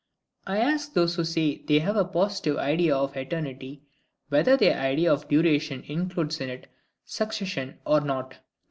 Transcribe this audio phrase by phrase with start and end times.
[0.47, 3.83] I ask those who say they have a positive idea of eternity,
[4.29, 6.65] whether their idea of duration includes in it
[7.05, 8.39] succession, or not?